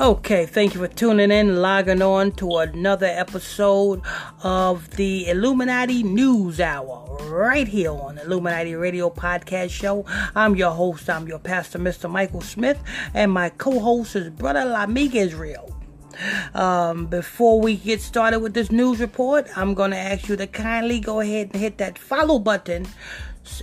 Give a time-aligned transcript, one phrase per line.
[0.00, 4.00] Okay, thank you for tuning in, logging on to another episode
[4.42, 10.04] of the Illuminati News Hour right here on Illuminati Radio Podcast Show.
[10.34, 12.10] I'm your host, I'm your pastor, Mr.
[12.10, 12.82] Michael Smith,
[13.12, 15.76] and my co host is Brother Lamig Israel.
[16.54, 20.46] Um, before we get started with this news report, I'm going to ask you to
[20.46, 22.86] kindly go ahead and hit that follow button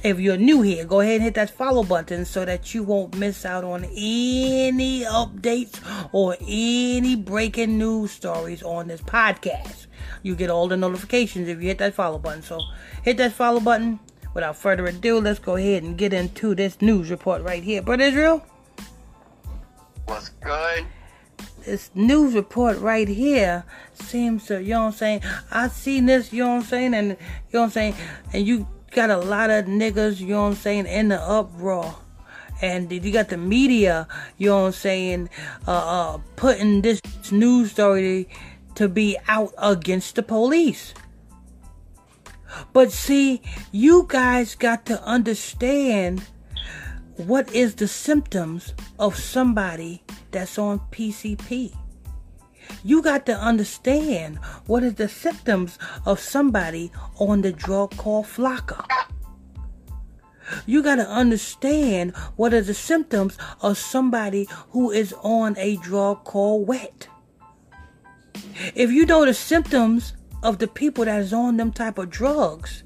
[0.04, 3.16] if you're new here, go ahead and hit that follow button so that you won't
[3.16, 5.80] miss out on any updates
[6.12, 9.88] or any breaking news stories on this podcast.
[10.24, 12.42] You get all the notifications if you hit that follow button.
[12.42, 12.60] So
[13.04, 14.00] hit that follow button.
[14.34, 17.82] Without further ado, let's go ahead and get into this news report right here.
[17.82, 18.46] Brother Israel?
[20.06, 20.86] What's good?
[21.66, 25.22] This news report right here seems to, you know what I'm saying?
[25.52, 26.94] I seen this, you know what I'm saying?
[26.94, 27.16] And, you
[27.54, 27.96] know what I'm saying?
[28.32, 28.68] And you
[28.98, 31.96] got a lot of niggas, you know what I'm saying, in the uproar.
[32.64, 34.08] And you got the media,
[34.40, 35.30] you know what I'm saying,
[35.68, 37.00] uh, uh, putting this
[37.32, 38.28] news story
[38.74, 40.96] to be out against the police.
[42.74, 46.24] But see, you guys got to understand
[47.18, 51.72] what is the symptoms of somebody that's on PCP
[52.84, 58.86] you got to understand what is the symptoms of somebody on the drug called Flakka.
[60.66, 66.24] You got to understand what are the symptoms of somebody who is on a drug
[66.24, 67.08] called wet.
[68.76, 70.14] If you know the symptoms
[70.44, 72.84] of the people that is on them type of drugs,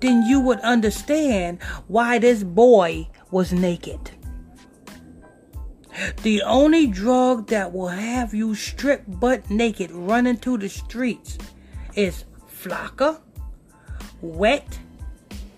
[0.00, 4.10] then you would understand why this boy was naked.
[6.22, 11.38] The only drug that will have you stripped butt naked running through the streets
[11.94, 13.20] is Flakka,
[14.20, 14.78] Wet,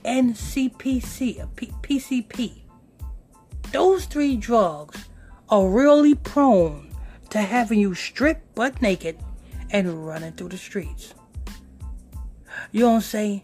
[0.04, 2.62] and CPC, P- PCP.
[3.00, 3.08] Uh,
[3.72, 5.08] Those three drugs
[5.48, 6.94] are really prone
[7.30, 9.18] to having you stripped butt naked
[9.70, 11.14] and running through the streets.
[12.72, 13.42] You don't say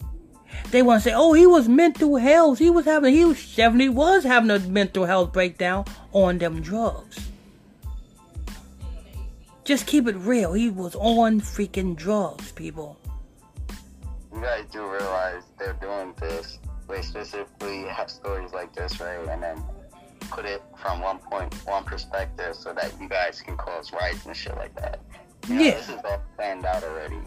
[0.71, 2.59] they want to say, "Oh, he was mental health.
[2.59, 3.13] He was having.
[3.13, 7.19] He was definitely was having a mental health breakdown on them drugs."
[9.63, 10.53] Just keep it real.
[10.53, 12.97] He was on freaking drugs, people.
[14.33, 16.59] You guys do realize they're doing this.
[16.87, 19.27] They specifically have stories like this, right?
[19.27, 19.63] And then
[20.29, 24.35] put it from one point, one perspective, so that you guys can cause riots and
[24.35, 24.99] shit like that.
[25.47, 25.71] You know, yeah.
[25.71, 27.19] This is all planned out already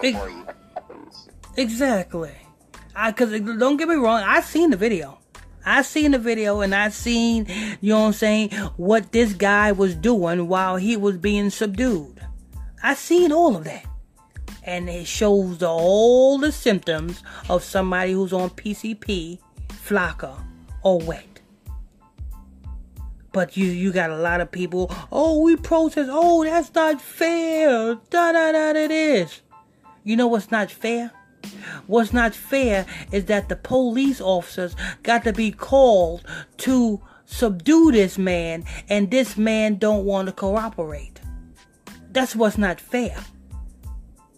[0.00, 1.28] before it, even happens.
[1.56, 2.34] Exactly.
[2.96, 5.18] I cause don't get me wrong, I seen the video.
[5.66, 7.46] I seen the video and I seen,
[7.80, 12.20] you know what I'm saying, what this guy was doing while he was being subdued.
[12.82, 13.86] I seen all of that.
[14.62, 19.38] And it shows all the symptoms of somebody who's on PCP,
[19.68, 20.38] Flakka,
[20.82, 21.40] or wet.
[23.32, 27.96] But you you got a lot of people, oh, we protest, oh, that's not fair.
[28.08, 29.42] Da da da it is.
[30.04, 31.10] You know what's not fair?
[31.86, 36.24] What's not fair is that the police officers got to be called
[36.58, 41.20] to subdue this man and this man don't want to cooperate.
[42.10, 43.16] That's what's not fair.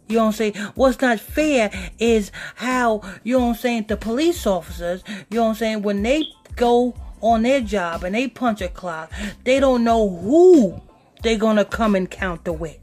[0.08, 0.54] You know what I'm saying?
[0.74, 5.44] What's not fair is how, you know what I'm saying, the police officers, you know
[5.44, 6.24] what I'm saying, when they
[6.54, 9.10] go on their job and they punch a clock,
[9.44, 10.80] they don't know who
[11.22, 12.78] they're gonna come and counter with.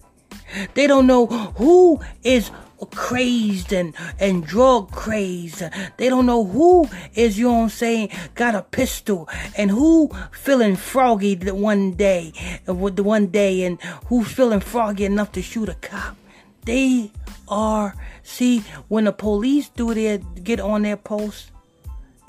[0.74, 2.52] They don't know who is
[2.86, 5.64] crazed and, and drug crazed.
[5.98, 10.10] They don't know who is, you know what I'm saying, got a pistol and who
[10.32, 12.34] feeling froggy the one day,
[12.68, 16.18] with the one day and who's feeling froggy enough to shoot a cop.
[16.66, 17.12] They
[17.48, 21.52] are, see, when the police do their, get on their posts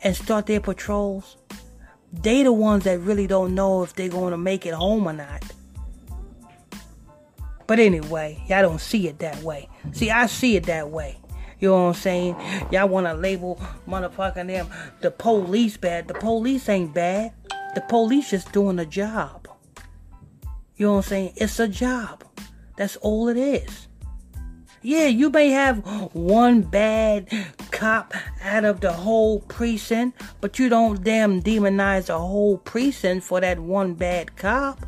[0.03, 1.37] and start their patrols,
[2.13, 5.13] they the ones that really don't know if they're going to make it home or
[5.13, 5.43] not.
[7.67, 9.69] But anyway, y'all don't see it that way.
[9.93, 11.19] See, I see it that way.
[11.61, 12.37] You know what I'm saying?
[12.71, 14.69] Y'all want to label motherfucking them
[15.01, 16.09] the police bad.
[16.09, 17.33] The police ain't bad.
[17.75, 19.49] The police just doing a job.
[20.77, 21.33] You know what I'm saying?
[21.37, 22.25] It's a job.
[22.77, 23.89] That's all it is.
[24.83, 25.79] Yeah, you may have
[26.13, 27.33] one bad
[27.71, 28.13] cop
[28.43, 33.59] out of the whole precinct, but you don't damn demonize the whole precinct for that
[33.59, 34.85] one bad cop.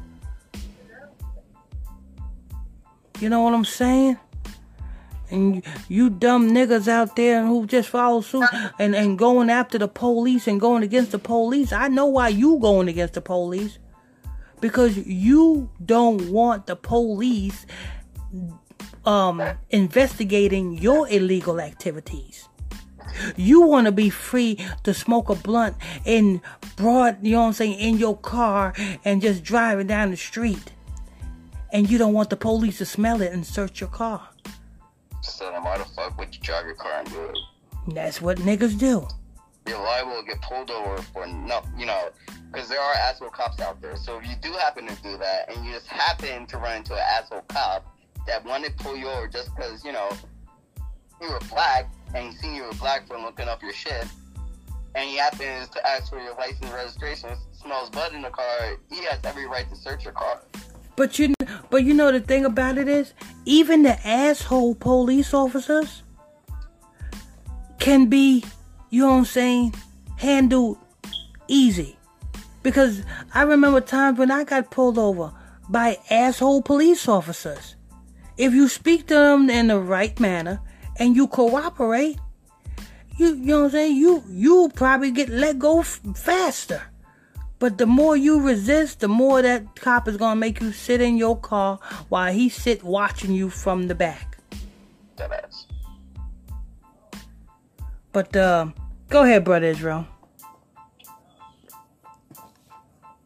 [3.20, 4.18] You know what I'm saying?
[5.30, 8.48] And you dumb niggas out there who just follow suit
[8.78, 11.72] and, and going after the police and going against the police.
[11.72, 13.78] I know why you going against the police.
[14.60, 17.66] because you don't want the police
[19.04, 22.48] um, investigating your illegal activities.
[23.36, 26.42] You want to be free to smoke a blunt in
[26.76, 28.74] broad, you know what I'm saying, in your car
[29.04, 30.72] and just driving down the street.
[31.72, 34.28] And you don't want the police to smell it and search your car.
[35.20, 37.38] So then why the fuck would you drive your car and do it?
[37.88, 39.06] That's what niggas do.
[39.66, 42.10] You're liable to get pulled over for no, you know,
[42.52, 43.96] because there are asshole cops out there.
[43.96, 46.94] So if you do happen to do that, and you just happen to run into
[46.94, 47.84] an asshole cop
[48.26, 50.08] that wanted to pull you over just because you know
[51.20, 54.06] you were black, and he seen you were black from looking up your shit,
[54.94, 59.04] and he happens to ask for your license registration, smells blood in the car, he
[59.04, 60.42] has every right to search your car.
[60.96, 61.34] But you,
[61.70, 63.12] but you know the thing about it is,
[63.44, 66.02] even the asshole police officers
[67.78, 68.44] can be,
[68.90, 69.74] you know what I'm saying,
[70.16, 70.78] handled
[71.48, 71.96] easy.
[72.62, 73.02] Because
[73.34, 75.32] I remember times when I got pulled over
[75.68, 77.76] by asshole police officers.
[78.36, 80.60] If you speak to them in the right manner
[80.96, 82.18] and you cooperate,
[83.16, 86.82] you you know what I'm saying, you you probably get let go f- faster.
[87.58, 91.17] But the more you resist, the more that cop is gonna make you sit in
[91.17, 94.38] your car while he sit watching you from the back.
[95.17, 95.64] Dumbass.
[98.12, 98.67] But uh,
[99.08, 100.06] go ahead, brother Israel.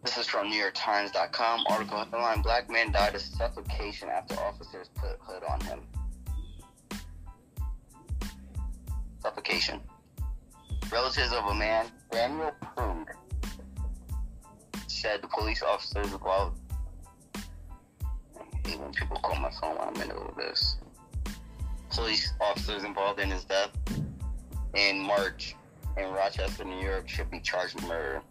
[0.05, 1.65] This is from NewYorkTimes.com.
[1.69, 5.81] Article headline: Black man died of suffocation after officers put hood on him.
[9.21, 9.81] Suffocation.
[10.91, 13.07] Relatives of a man, Daniel Prude,
[15.01, 16.61] said the police officers involved.
[18.65, 20.77] When people call my phone when I'm in the middle of this.
[21.91, 23.71] Police officers involved in his death
[24.75, 25.57] in March
[25.97, 28.23] in Rochester, New York, should be charged with murder.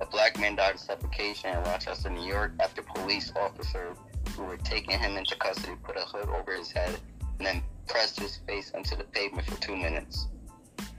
[0.00, 3.96] A black man died of suffocation in Rochester, New York, after police officers
[4.34, 6.98] who were taking him into custody put a hood over his head
[7.38, 10.28] and then pressed his face into the pavement for two minutes.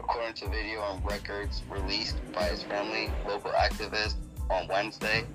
[0.10, 4.16] According to video and records released by his family, local activists
[4.50, 5.26] on Wednesday,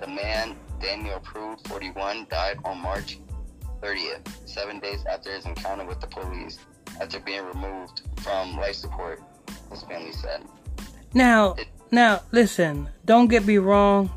[0.00, 3.20] the man, Daniel Prude, 41, died on March
[3.80, 6.58] 30th, seven days after his encounter with the police,
[7.00, 9.22] after being removed from life support,
[9.70, 10.42] his family said.
[11.14, 11.54] Now,
[11.92, 14.10] now, listen, don't get me wrong.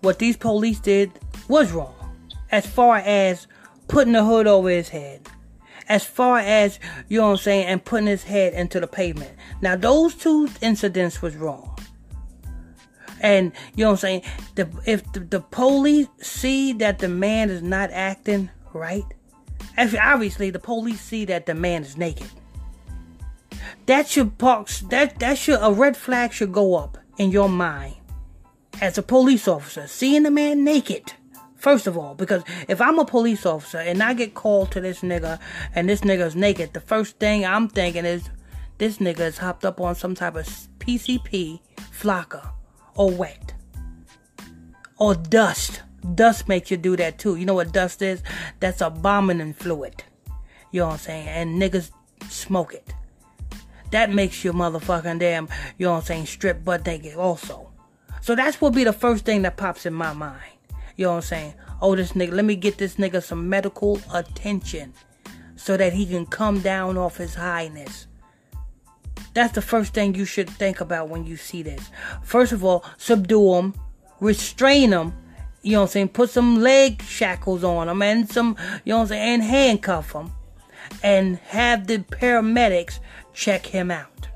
[0.00, 1.12] What these police did
[1.48, 2.16] was wrong.
[2.50, 3.46] As far as
[3.88, 5.28] putting the hood over his head.
[5.88, 6.78] As far as,
[7.08, 9.32] you know what I'm saying, and putting his head into the pavement.
[9.60, 11.76] Now, those two incidents was wrong.
[13.20, 14.22] And, you know what I'm saying,
[14.54, 19.04] the, if the, the police see that the man is not acting right,
[19.78, 22.28] obviously, the police see that the man is naked.
[23.86, 27.96] That should box, that, that should, a red flag should go up in your mind
[28.80, 31.12] as a police officer, seeing the man naked.
[31.64, 35.00] First of all, because if I'm a police officer and I get called to this
[35.00, 35.40] nigga
[35.74, 38.28] and this nigga's naked, the first thing I'm thinking is
[38.76, 40.44] this nigga is hopped up on some type of
[40.78, 42.50] PCP, Flakka,
[42.96, 43.54] or wet.
[44.98, 45.80] Or dust.
[46.14, 47.36] Dust makes you do that too.
[47.36, 48.22] You know what dust is?
[48.60, 50.04] That's a bombing fluid.
[50.70, 51.28] You know what I'm saying?
[51.28, 51.92] And niggas
[52.28, 52.92] smoke it.
[53.90, 57.70] That makes you motherfucking damn, you know what I'm saying, strip butt naked also.
[58.20, 60.50] So that's what be the first thing that pops in my mind.
[60.96, 61.54] You know what I'm saying?
[61.80, 64.94] Oh, this nigga, let me get this nigga some medical attention
[65.56, 68.06] so that he can come down off his highness.
[69.32, 71.90] That's the first thing you should think about when you see this.
[72.22, 73.74] First of all, subdue him,
[74.20, 75.12] restrain him,
[75.62, 76.08] you know what I'm saying?
[76.10, 80.12] Put some leg shackles on him and some, you know what I'm saying, and handcuff
[80.12, 80.32] him.
[81.02, 83.00] And have the paramedics
[83.32, 84.28] check him out.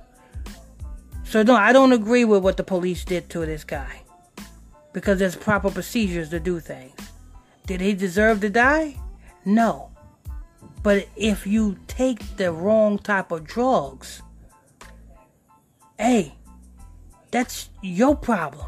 [1.24, 4.02] So no, I don't agree with what the police did to this guy
[4.98, 6.92] because there's proper procedures to do things.
[7.66, 8.96] Did he deserve to die?
[9.44, 9.90] No.
[10.82, 14.22] But if you take the wrong type of drugs,
[15.98, 16.34] hey,
[17.30, 18.66] that's your problem.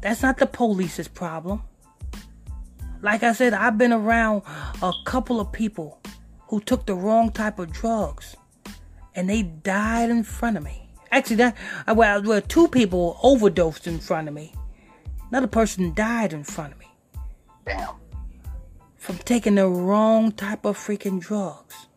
[0.00, 1.62] That's not the police's problem.
[3.00, 4.42] Like I said, I've been around
[4.82, 6.00] a couple of people
[6.48, 8.36] who took the wrong type of drugs
[9.14, 10.88] and they died in front of me.
[11.12, 11.56] Actually, that
[11.94, 14.52] well, well, two people overdosed in front of me.
[15.30, 16.86] Another person died in front of me.
[17.66, 17.94] Damn.
[18.96, 21.88] From taking the wrong type of freaking drugs.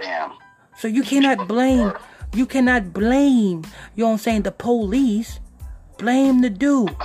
[0.00, 0.32] Damn.
[0.78, 1.92] So you cannot blame,
[2.32, 3.64] you cannot blame,
[3.94, 5.40] you know what I'm saying, the police.
[5.98, 6.96] Blame the dude.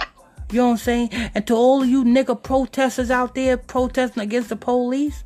[0.52, 1.10] You know what I'm saying?
[1.12, 5.26] And to all of you nigga protesters out there protesting against the police,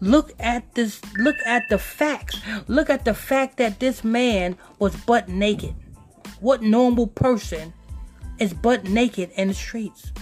[0.00, 2.40] look at this, look at the facts.
[2.66, 5.74] Look at the fact that this man was butt naked.
[6.40, 7.74] What normal person
[8.38, 10.12] is butt naked in the streets.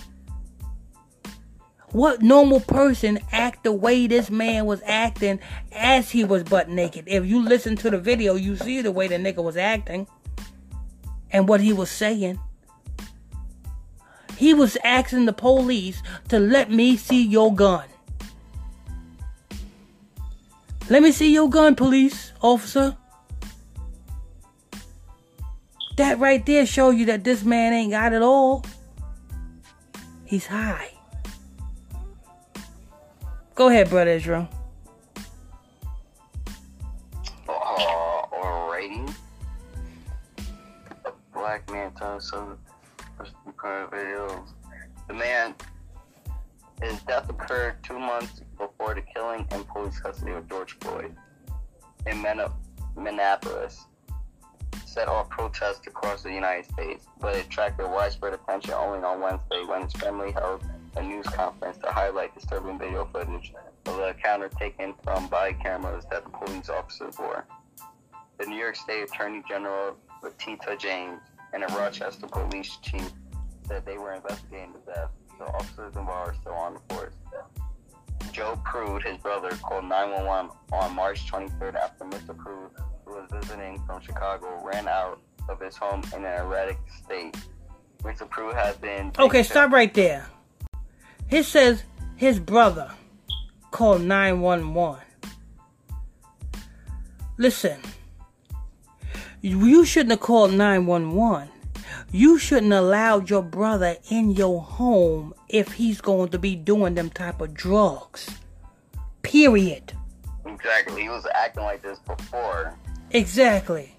[1.90, 5.38] What normal person act the way this man was acting
[5.71, 7.04] as he was butt naked?
[7.06, 10.09] If you listen to the video, you see the way the nigga was acting
[11.30, 12.40] and what he was saying.
[14.37, 17.85] He was asking the police to let me see your gun.
[20.88, 22.97] Let me see your gun, police officer.
[25.97, 28.65] That right there show you that this man ain't got it all.
[30.25, 30.91] He's high.
[33.55, 34.49] Go ahead, brother Israel.
[37.49, 37.95] Uh.
[41.07, 42.59] A black man tells some
[43.57, 44.49] current videos.
[45.07, 45.55] The man,
[46.83, 51.15] his death occurred two months before the killing in police custody of George Floyd
[52.07, 52.25] in
[52.97, 53.85] Minneapolis
[54.95, 59.65] set off protests across the United States, but it attracted widespread attention only on Wednesday
[59.67, 60.65] when his family held
[60.97, 63.53] a news conference to highlight disturbing video footage
[63.87, 67.45] of the encounter taken from body cameras that the police officers wore.
[68.39, 71.21] The New York State Attorney General Letitia James
[71.53, 73.11] and a Rochester police chief
[73.67, 75.11] said they were investigating the death.
[75.41, 77.15] The officers involved are still on the force.
[78.31, 82.37] Joe Prude, his brother, called 911 on March 23rd after Mr.
[82.37, 82.71] Prude
[83.06, 87.37] was visiting from Chicago ran out of his home in an erratic state.
[88.02, 88.28] Mr.
[88.28, 89.12] Prude had been.
[89.18, 90.26] Okay, stop right there.
[91.28, 91.82] He says
[92.16, 92.90] his brother
[93.70, 95.00] called 911.
[97.37, 97.80] Listen,
[99.40, 101.50] you shouldn't have called 911.
[102.12, 107.11] You shouldn't allowed your brother in your home if he's going to be doing them
[107.11, 108.30] type of drugs.
[109.23, 109.92] Period.
[110.46, 111.02] Exactly.
[111.02, 112.78] He was acting like this before.
[113.14, 113.94] Exactly.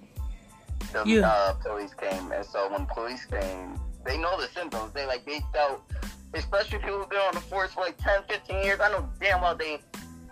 [0.91, 1.27] The yeah.
[1.27, 4.91] uh, police came, and so when police came, they know the symptoms.
[4.93, 5.81] They like they felt,
[6.33, 8.79] especially people who've been on the force for like 10, 15 years.
[8.81, 9.79] I know damn well they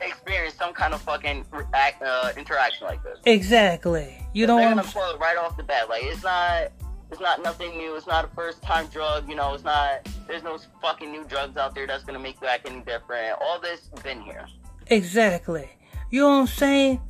[0.01, 3.19] experienced some kind of fucking act, uh, interaction like this.
[3.25, 4.17] Exactly.
[4.33, 4.59] You don't.
[4.59, 5.89] They're gonna pull it right off the bat.
[5.89, 6.71] Like it's not.
[7.09, 7.95] It's not nothing new.
[7.95, 9.29] It's not a first time drug.
[9.29, 10.09] You know, it's not.
[10.27, 13.37] There's no fucking new drugs out there that's gonna make you act any different.
[13.41, 14.45] All this been here.
[14.87, 15.69] Exactly.
[16.09, 17.01] You know what I'm saying?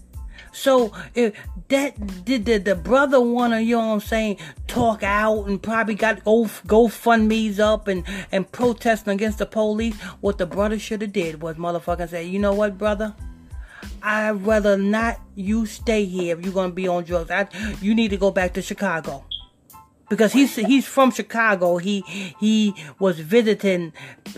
[0.54, 1.36] So if
[1.68, 5.96] that did the, the brother wanna, you know what I'm saying, talk out and probably
[5.96, 11.12] got go GoFundMe's up and and protesting against the police, what the brother should have
[11.12, 13.16] did was motherfucking say, you know what, brother?
[14.02, 17.32] I'd rather not you stay here if you're gonna be on drugs.
[17.32, 17.48] I,
[17.82, 19.26] you need to go back to Chicago
[20.10, 21.78] because he's he's from Chicago.
[21.78, 22.02] He
[22.40, 23.92] he was visiting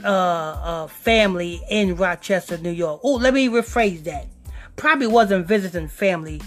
[0.04, 3.02] uh, uh family in Rochester, New York.
[3.04, 4.28] Oh, let me rephrase that
[4.76, 6.42] probably wasn't visiting family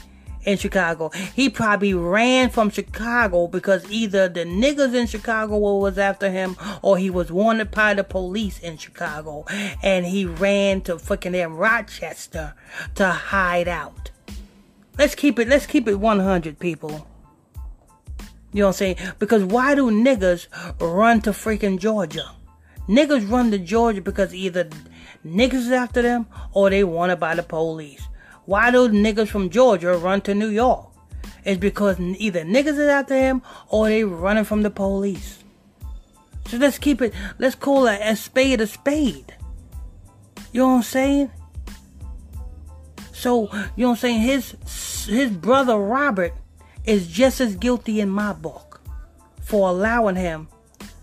[0.45, 1.11] in Chicago.
[1.35, 6.97] He probably ran from Chicago because either the niggas in Chicago was after him or
[6.97, 9.45] he was wanted by the police in Chicago
[9.83, 12.55] and he ran to fucking in Rochester
[12.95, 14.11] to hide out.
[14.97, 17.07] Let's keep it let's keep it 100 people.
[18.53, 18.97] You know what I'm saying?
[19.19, 20.47] Because why do niggas
[20.81, 22.33] run to freaking Georgia?
[22.89, 24.69] Niggas run to Georgia because either
[25.25, 28.08] niggas is after them or they wanted by the police.
[28.49, 30.87] Why do niggas from Georgia run to New York?
[31.45, 35.45] It's because either niggas is after him or they running from the police.
[36.47, 39.35] So let's keep it, let's call a, a spade a spade.
[40.51, 41.31] You know what I'm saying?
[43.13, 44.21] So, you know what I'm saying?
[44.23, 44.57] His,
[45.05, 46.33] his brother Robert
[46.87, 48.81] is just as guilty in my book
[49.43, 50.49] for allowing him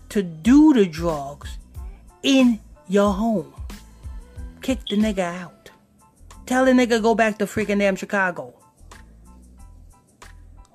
[0.08, 1.58] to do the drugs
[2.24, 3.54] in your home.
[4.62, 5.55] Kick the nigga out.
[6.46, 8.54] Tell the nigga go back to freaking damn Chicago.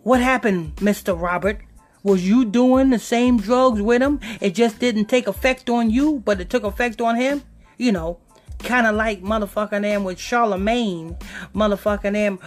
[0.03, 1.19] What happened, Mr.
[1.19, 1.61] Robert?
[2.03, 4.19] Was you doing the same drugs with him?
[4.41, 7.43] It just didn't take effect on you, but it took effect on him?
[7.77, 8.17] You know,
[8.59, 11.21] kind of like motherfucking them with Charlamagne.
[11.53, 12.39] Motherfucking them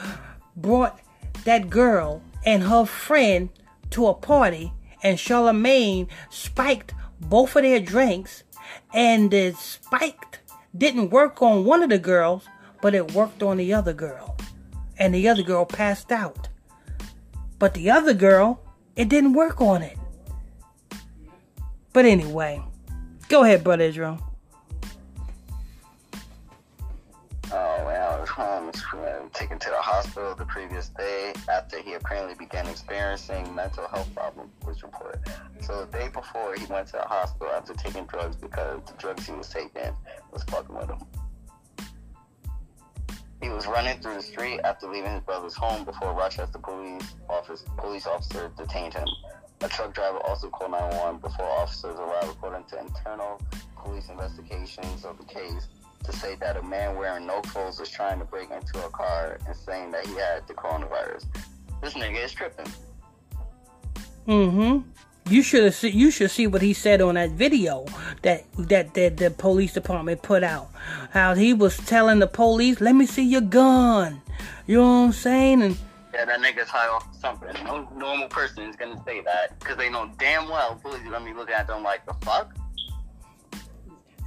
[0.56, 1.00] brought
[1.44, 3.48] that girl and her friend
[3.90, 8.42] to a party, and Charlamagne spiked both of their drinks,
[8.92, 10.40] and the spiked
[10.76, 12.48] didn't work on one of the girls,
[12.84, 14.36] but it worked on the other girl.
[14.98, 16.48] And the other girl passed out.
[17.58, 18.60] But the other girl,
[18.94, 19.96] it didn't work on it.
[21.94, 22.62] But anyway,
[23.30, 24.18] go ahead, Brother Israel.
[27.50, 28.70] Oh, well, um,
[29.32, 34.50] taken to the hospital the previous day after he apparently began experiencing mental health problems,
[34.66, 35.22] was reported.
[35.62, 39.26] So the day before, he went to the hospital after taking drugs because the drugs
[39.26, 39.96] he was taking
[40.30, 40.98] was fucking with him.
[43.44, 47.62] He was running through the street after leaving his brother's home before Rochester police office
[47.76, 49.06] police officer detained him.
[49.60, 53.38] A truck driver also called 911 before officers arrived, according to internal
[53.76, 55.68] police investigations of the case,
[56.04, 59.38] to say that a man wearing no clothes was trying to break into a car
[59.46, 61.26] and saying that he had the coronavirus.
[61.82, 62.72] This nigga is tripping.
[64.26, 64.88] Mm-hmm.
[65.28, 67.86] You should have see, you should see what he said on that video
[68.22, 70.68] that, that that the police department put out.
[71.12, 74.20] How he was telling the police, "Let me see your gun."
[74.66, 75.62] You know what I'm saying?
[75.62, 75.78] And
[76.12, 77.52] yeah, that nigga's high off something.
[77.64, 81.24] No normal person is gonna say that because they know damn well police are gonna
[81.24, 82.54] be looking at them like the fuck.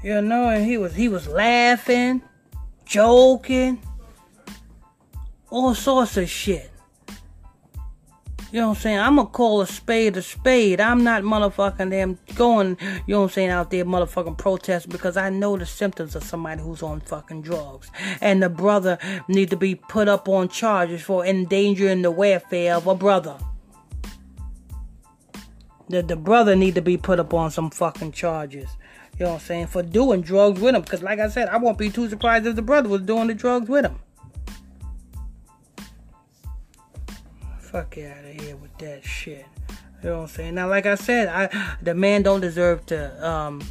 [0.03, 2.23] You know, and he was he was laughing,
[2.85, 3.81] joking,
[5.51, 6.71] all sorts of shit.
[8.49, 8.99] You know what I'm saying?
[8.99, 10.79] I'm gonna call a spade a spade.
[10.79, 15.17] I'm not motherfucking them going, you know what I'm saying, out there motherfucking protesting because
[15.17, 17.91] I know the symptoms of somebody who's on fucking drugs.
[18.21, 22.87] And the brother need to be put up on charges for endangering the welfare of
[22.87, 23.37] a brother.
[25.89, 28.69] The, the brother need to be put up on some fucking charges.
[29.19, 29.67] You know what I'm saying?
[29.67, 30.83] For doing drugs with him.
[30.83, 33.33] Because like I said, I won't be too surprised if the brother was doing the
[33.33, 33.99] drugs with him.
[37.71, 39.45] Fuck out of here with that shit.
[40.01, 40.55] You know what I'm saying?
[40.55, 43.61] Now, like I said, I the man don't deserve to um,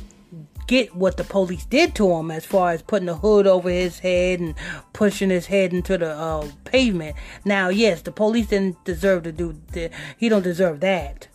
[0.66, 4.00] get what the police did to him as far as putting the hood over his
[4.00, 4.54] head and
[4.92, 7.16] pushing his head into the uh, pavement.
[7.46, 9.92] Now, yes, the police didn't deserve to do that.
[10.18, 11.28] He don't deserve that.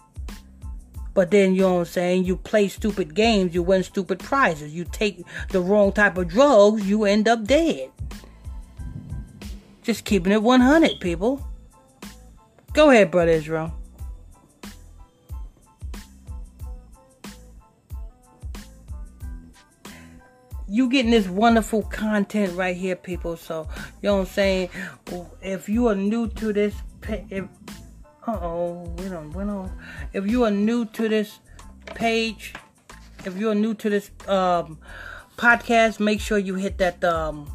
[1.15, 2.25] But then, you know what I'm saying?
[2.25, 4.72] You play stupid games, you win stupid prizes.
[4.72, 7.89] You take the wrong type of drugs, you end up dead.
[9.82, 11.48] Just keeping it 100, people.
[12.73, 13.73] Go ahead, Brother Israel.
[20.69, 23.35] You getting this wonderful content right here, people.
[23.35, 23.67] So,
[24.01, 24.69] you know what I'm saying?
[25.41, 26.73] If you are new to this,
[27.29, 27.43] if
[28.25, 29.71] uh oh, we don't, we don't.
[30.13, 31.39] If you are new to this
[31.85, 32.53] page,
[33.25, 34.79] if you are new to this um,
[35.37, 37.51] podcast, make sure you hit that um,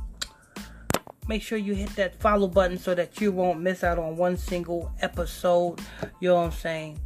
[1.29, 4.37] make sure you hit that follow button so that you won't miss out on one
[4.37, 5.81] single episode.
[6.21, 7.01] You know what I'm saying?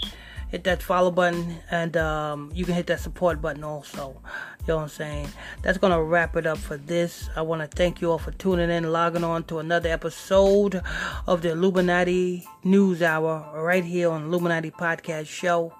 [0.48, 4.20] Hit that follow button and um, you can hit that support button also.
[4.60, 5.28] You know what I'm saying?
[5.62, 7.30] That's going to wrap it up for this.
[7.36, 10.82] I want to thank you all for tuning in, logging on to another episode
[11.26, 15.72] of the Illuminati News Hour right here on Illuminati Podcast Show.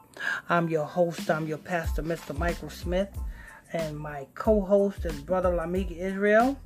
[0.48, 2.36] I'm your host, I'm your pastor, Mr.
[2.36, 3.08] Michael Smith,
[3.72, 6.58] and my co host is Brother Lamika Israel.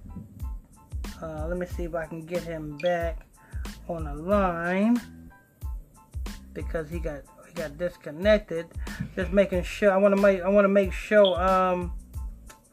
[1.22, 3.26] Uh, let me see if I can get him back
[3.88, 5.00] on the line
[6.52, 8.66] because he got he got disconnected.
[9.16, 9.90] Just making sure.
[9.90, 11.40] I want to make I want to make sure.
[11.40, 11.92] Um,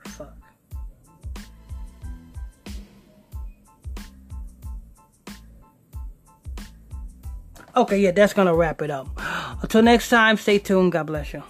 [0.08, 0.36] fuck.
[7.76, 9.08] Okay, yeah, that's gonna wrap it up.
[9.62, 10.92] Until next time, stay tuned.
[10.92, 11.44] God bless you.